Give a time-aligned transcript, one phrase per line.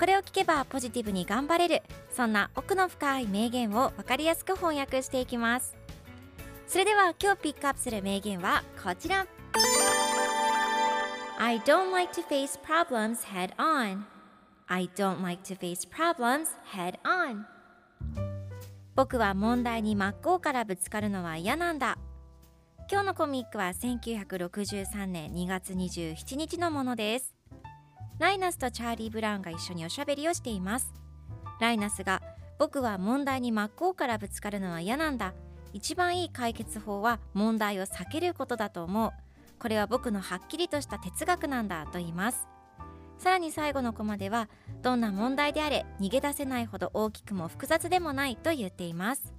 [0.00, 1.82] これを聞けばポジティブに頑張れる。
[2.10, 5.76] そんな奥の深い名言を分かりやすく翻訳していきます。
[6.66, 9.26] それでは今日ピックアップする名言はこちら。
[11.38, 14.04] I don't like to face problems head on.
[14.68, 17.44] I don't like to face problems head on.
[18.94, 21.98] 僕は問題に真っ向からぶつかるのは嫌なんだ。
[22.90, 27.39] 今日のコミックは1963年2月27日のものです。
[28.20, 30.92] ライナスとチャーリー・ブラウンが一緒におしゃべりをしています。
[31.58, 32.20] ライナスが
[32.58, 35.32] 僕は問題に真っ向からぶつかるのは嫌なんだ。
[35.72, 39.10] 一番いい解決法は問題を避けることだと思う。
[39.58, 42.46] これは僕のはっきりとした哲学なんだと言います。
[43.16, 44.50] さらに最後のコマでは
[44.82, 49.32] どんな問題であれ逃げ出せないほど大きくも複雑でもないと言っています。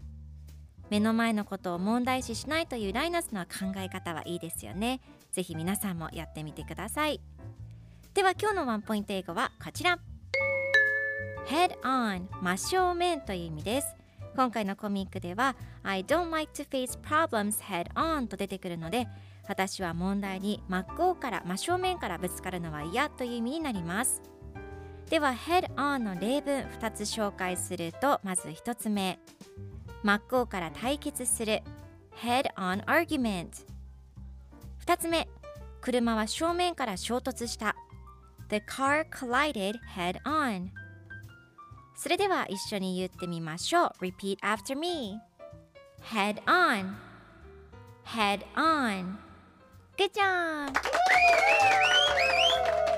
[0.89, 5.01] 目の前のことを問題視しないというライナスの考え方はいいですよね。
[5.31, 7.21] ぜひ皆さんもやってみてください。
[8.13, 9.97] では今日のワンポイント英語はこちら。
[11.47, 13.95] Head on 真正面という意味です。
[14.35, 19.07] 今回のコミックでは I don't like to face problems head on と出てくるので
[19.47, 24.21] 私は問題に真っ向から真正面からぶつかるのは嫌という意味になります。
[25.09, 29.19] では head on の例文2つ紹介するとまず1つ目。
[30.03, 31.61] 真っ向から対決する。
[32.21, 33.65] Head on argument
[34.85, 35.29] 2つ目。
[35.79, 37.77] 車は正面から衝突した。
[38.51, 40.71] The car collided head on
[41.95, 45.17] それでは一緒に言ってみましょう Repeat after me
[46.13, 46.93] Head on
[48.05, 49.15] Head on
[49.97, 50.73] Good job!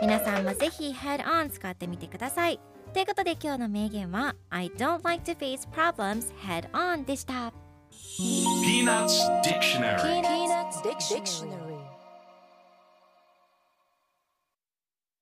[0.01, 2.59] 皆さんもぜひ Head on 使ってみてください
[2.91, 7.53] ということで今日の名言は I don't like to face problems head on でした
[8.19, 11.62] Peanuts Dictionary Peanuts Dictionary.